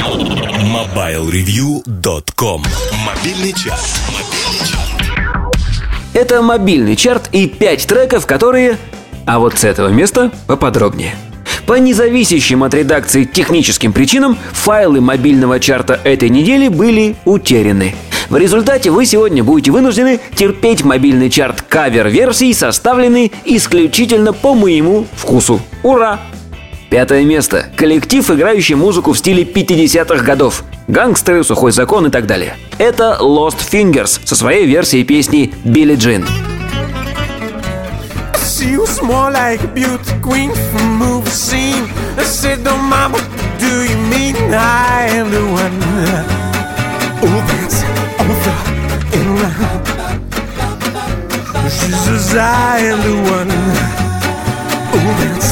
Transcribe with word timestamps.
MobileReview.com 0.00 2.62
Мобильный 3.04 3.52
час. 3.52 4.00
Это 6.14 6.40
мобильный 6.40 6.96
чарт 6.96 7.28
и 7.32 7.46
5 7.46 7.86
треков, 7.86 8.26
которые... 8.26 8.78
А 9.26 9.38
вот 9.38 9.58
с 9.58 9.64
этого 9.64 9.88
места 9.88 10.32
поподробнее. 10.46 11.14
По 11.66 11.74
независящим 11.74 12.64
от 12.64 12.72
редакции 12.72 13.24
техническим 13.24 13.92
причинам 13.92 14.38
файлы 14.52 15.02
мобильного 15.02 15.60
чарта 15.60 16.00
этой 16.02 16.30
недели 16.30 16.68
были 16.68 17.16
утеряны. 17.26 17.94
В 18.30 18.38
результате 18.38 18.90
вы 18.90 19.04
сегодня 19.04 19.44
будете 19.44 19.70
вынуждены 19.70 20.18
терпеть 20.34 20.82
мобильный 20.82 21.28
чарт 21.28 21.60
кавер-версий, 21.60 22.54
составленный 22.54 23.30
исключительно 23.44 24.32
по 24.32 24.54
моему 24.54 25.06
вкусу. 25.14 25.60
Ура! 25.82 26.20
Пятое 26.90 27.24
место. 27.24 27.66
Коллектив, 27.76 28.28
играющий 28.28 28.74
музыку 28.74 29.12
в 29.12 29.18
стиле 29.18 29.44
50-х 29.44 30.24
годов. 30.24 30.64
Гангстеры, 30.88 31.44
сухой 31.44 31.70
закон 31.70 32.08
и 32.08 32.10
так 32.10 32.26
далее. 32.26 32.56
Это 32.78 33.16
Lost 33.20 33.58
Fingers 33.70 34.20
со 34.24 34.34
своей 34.34 34.66
версией 34.66 35.04
песни 35.04 35.54
Билли 35.64 35.94
Джин. 35.94 36.26
Oh. 47.22 47.26
She 51.68 51.92
says, 51.92 52.34
"I 52.34 52.80
am 52.90 52.98
the 53.06 53.14
one." 53.30 53.50
Oh, 54.92 55.12
that's 55.20 55.49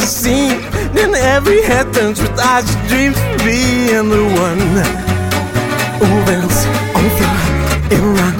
A 0.00 0.06
scene. 0.06 0.60
Then 0.94 1.14
every 1.14 1.62
head 1.62 1.92
turns 1.92 2.20
with 2.20 2.38
eyes. 2.38 2.66
She 2.68 2.76
dreams 2.88 3.18
of 3.18 3.38
being 3.44 4.08
the 4.08 4.24
one. 4.46 4.60
Oh, 6.04 6.22
that's 6.26 6.66
over 6.98 7.30
and 7.94 8.06
round. 8.18 8.38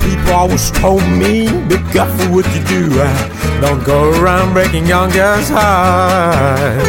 People 0.00 0.32
always 0.32 0.70
told 0.70 1.02
me, 1.20 1.48
be 1.68 1.76
careful 1.92 2.26
what 2.34 2.46
you 2.54 2.62
do. 2.64 2.82
Uh, 2.92 3.60
Don't 3.60 3.82
go 3.84 4.10
around 4.20 4.52
breaking 4.52 4.86
young 4.86 5.10
girls' 5.10 5.48
hearts. 5.48 6.88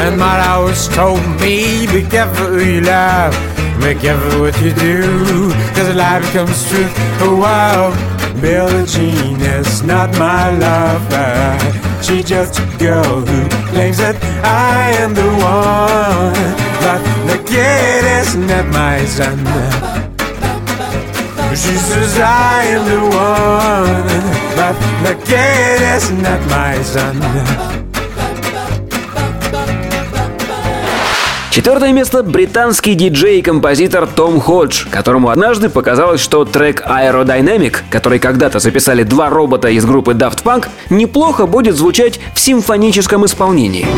And 0.00 0.18
my 0.18 0.40
always 0.48 0.88
told 0.88 1.20
me, 1.40 1.86
be 1.86 2.02
careful 2.08 2.46
who 2.46 2.60
you 2.64 2.80
love. 2.80 3.34
Be 3.80 3.94
careful 3.94 4.40
what 4.40 4.60
you 4.60 4.72
do, 4.72 5.52
cause 5.74 5.94
life 5.94 6.22
becomes 6.26 6.68
truth. 6.68 6.92
Oh 7.20 7.36
wow, 7.40 7.92
Billie 8.40 8.86
Jean 8.86 9.40
is 9.40 9.82
not 9.82 10.10
my 10.16 10.50
lover. 10.56 12.02
She's 12.02 12.24
just 12.24 12.60
a 12.60 12.66
girl 12.78 13.20
who 13.20 13.48
claims 13.70 13.98
that 13.98 14.16
I 14.44 14.92
am 15.02 15.12
the 15.14 15.26
one. 15.26 16.68
But 16.84 17.02
the 17.26 17.38
kid 17.44 18.04
is 18.20 18.36
not 18.36 18.66
my 18.66 19.04
son. 19.06 19.38
She 21.50 21.74
says 21.74 22.18
I 22.20 22.62
am 22.76 22.84
the 22.86 23.00
one, 23.00 24.08
but 24.54 24.76
the 25.02 25.14
kid 25.26 25.82
is 25.96 26.10
not 26.12 26.40
my 26.48 26.80
son. 26.82 27.87
Четвертое 31.58 31.92
место– 31.92 32.22
британский 32.22 32.94
диджей 32.94 33.40
и 33.40 33.42
композитор 33.42 34.06
Том 34.06 34.38
Ходж, 34.38 34.86
которому 34.92 35.28
однажды 35.28 35.68
показалось, 35.68 36.20
что 36.20 36.44
трек 36.44 36.86
Aerodynamic, 36.86 37.78
который 37.90 38.20
когда-то 38.20 38.60
записали 38.60 39.02
два 39.02 39.28
робота 39.28 39.68
из 39.68 39.84
группы 39.84 40.12
Daft 40.12 40.44
Punk, 40.44 40.68
неплохо 40.88 41.46
будет 41.46 41.74
звучать 41.74 42.20
в 42.32 42.38
симфоническом 42.38 43.26
исполнении. 43.26 43.88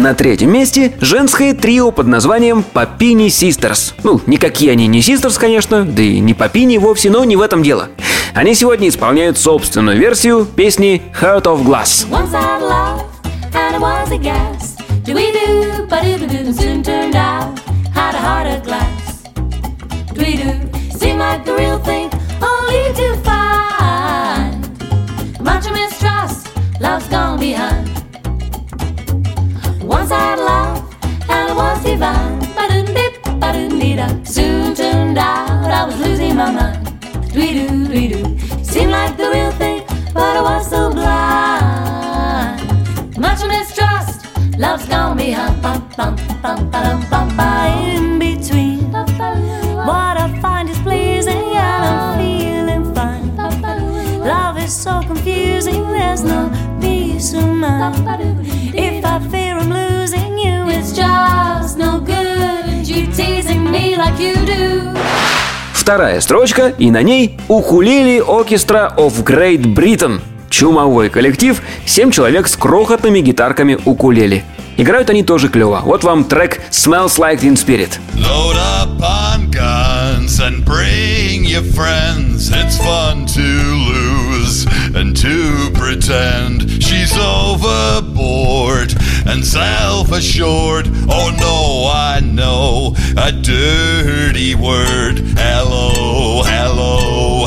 На 0.00 0.14
третьем 0.14 0.50
месте 0.50 0.94
женское 1.02 1.52
трио 1.52 1.90
под 1.90 2.06
названием 2.06 2.62
Папини 2.62 3.26
Sisters. 3.26 3.92
Ну, 4.02 4.18
никакие 4.24 4.72
они 4.72 4.86
не 4.86 5.00
Sisters, 5.00 5.38
конечно, 5.38 5.84
да 5.84 6.00
и 6.00 6.20
не 6.20 6.32
Папини 6.32 6.78
вовсе, 6.78 7.10
но 7.10 7.22
не 7.24 7.36
в 7.36 7.42
этом 7.42 7.62
дело. 7.62 7.90
Они 8.32 8.54
сегодня 8.54 8.88
исполняют 8.88 9.36
собственную 9.36 9.98
версию 9.98 10.46
песни 10.46 11.02
Heart 11.20 11.42
of 11.42 11.64
Glass. 11.66 12.06
Love's 26.80 27.06
gone 27.08 27.38
behind. 27.38 27.89
I 30.12 30.18
had 30.18 30.38
love, 30.40 30.78
and 31.30 31.50
it 31.50 31.54
was 31.54 31.84
divine. 31.84 32.38
Ba-dum-dip, 32.56 33.22
ba-dum-dee-da. 33.40 34.08
Soon 34.24 34.74
turned 34.74 35.18
out 35.18 35.70
I 35.70 35.84
was 35.86 35.98
losing 36.00 36.34
my 36.36 36.50
mind. 36.50 36.84
Dwee-doo, 37.32 37.86
dwee-doo. 37.86 38.38
Seemed 38.64 38.90
like 38.90 39.16
the 39.16 39.30
real 39.30 39.52
thing, 39.52 39.84
but 40.12 40.36
I 40.36 40.42
was 40.42 40.68
so 40.68 40.90
blind. 40.90 42.60
Much 43.18 43.44
mistrust, 43.46 44.26
love's 44.58 44.86
gone 44.86 45.16
behind. 45.16 45.62
Bum, 45.62 45.88
bum, 45.96 46.16
bum, 46.42 46.70
ba-dum, 46.70 47.04
bum, 47.08 47.36
ba. 47.36 47.68
In 47.94 48.18
between, 48.18 48.90
what 48.90 50.16
I 50.16 50.26
find 50.42 50.68
is 50.68 50.78
pleasing, 50.78 51.54
and 51.54 51.84
I'm 51.84 52.18
feeling 52.18 52.94
fine. 52.94 53.36
Love 54.18 54.58
is 54.58 54.74
so 54.74 55.02
confusing, 55.02 55.86
there's 55.92 56.24
no 56.24 56.50
peace 56.80 57.32
of 57.34 57.46
mind. 57.46 58.39
Вторая 65.80 66.20
строчка, 66.20 66.74
и 66.78 66.90
на 66.90 67.02
ней 67.02 67.38
«Укулеле 67.48 68.18
Orchestra 68.18 68.94
of 68.96 69.24
Great 69.24 69.62
Britain». 69.74 70.20
Чумовой 70.50 71.08
коллектив, 71.08 71.60
семь 71.86 72.10
человек 72.10 72.48
с 72.48 72.56
крохотными 72.56 73.20
гитарками 73.20 73.78
укулеле. 73.86 74.44
Играют 74.76 75.08
они 75.08 75.22
тоже 75.22 75.48
клево. 75.48 75.80
Вот 75.82 76.04
вам 76.04 76.24
трек 76.24 76.60
«Smells 76.70 77.18
Like 77.18 77.40
Teen 77.40 77.54
Spirit». 77.54 77.98
Load 78.14 78.56
up 78.56 79.00
on 79.00 79.50
guns 79.50 80.38
and 80.38 80.64
bring 80.66 81.44
your 81.44 81.64
friends. 81.74 82.50
It's 82.50 82.76
fun 82.78 83.26
to 83.34 83.40
lose 83.40 84.66
and 84.94 85.16
to 85.16 85.70
pretend 85.72 86.82
she's 86.82 87.16
overboard 87.16 88.94
and 89.30 89.44
self 89.44 90.10
assured. 90.10 90.88
Oh 91.08 91.30
no, 91.38 91.88
I 91.92 92.20
know 92.20 92.94
a 93.16 93.30
dirty 93.30 94.56
word. 94.56 95.20
Hello, 95.38 96.42
hello, 96.42 97.46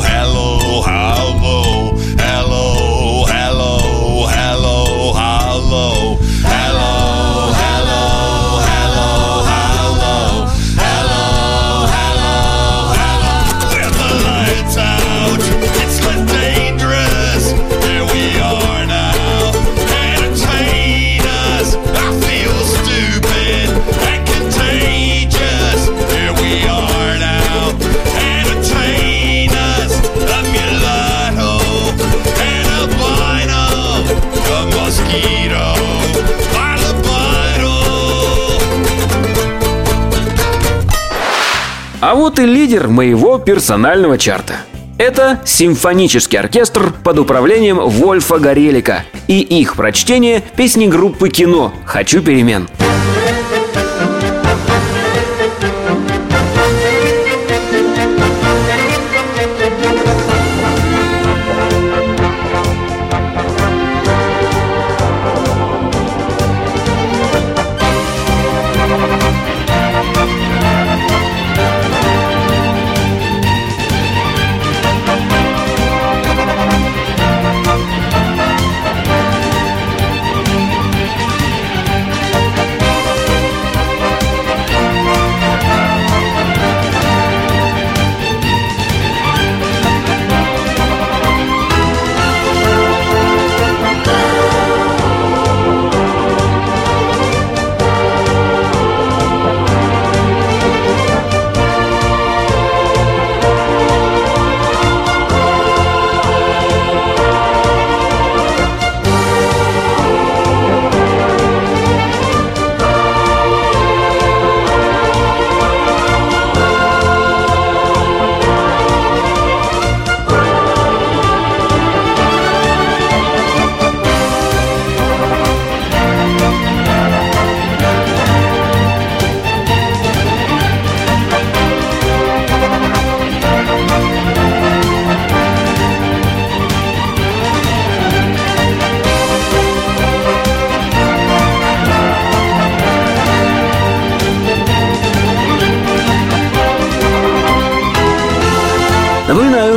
А 42.06 42.14
вот 42.14 42.38
и 42.38 42.44
лидер 42.44 42.88
моего 42.88 43.38
персонального 43.38 44.18
чарта. 44.18 44.56
Это 44.98 45.40
симфонический 45.46 46.38
оркестр 46.38 46.92
под 47.02 47.18
управлением 47.18 47.78
Вольфа 47.78 48.38
Горелика 48.38 49.06
и 49.26 49.40
их 49.40 49.74
прочтение 49.74 50.42
песни 50.54 50.86
группы 50.86 51.30
«Кино. 51.30 51.72
Хочу 51.86 52.20
перемен». 52.20 52.68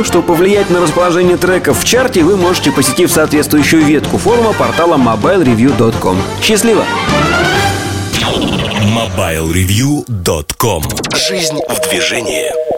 Что 0.08 0.22
повлиять 0.22 0.70
на 0.70 0.80
расположение 0.80 1.36
треков 1.36 1.80
в 1.80 1.84
чарте 1.84 2.22
вы 2.22 2.38
можете, 2.38 2.72
посетив 2.72 3.12
соответствующую 3.12 3.84
ветку 3.84 4.16
форума 4.16 4.54
портала 4.54 4.96
mobilereview.com. 4.96 6.16
Счастливо! 6.42 6.86
MobileReview.com 8.86 10.82
Жизнь 11.14 11.60
в 11.68 11.90
движении 11.90 12.77